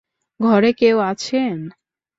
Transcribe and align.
ঘরে 0.39 0.71
কেউ 0.73 0.97
আছেন? 1.09 1.57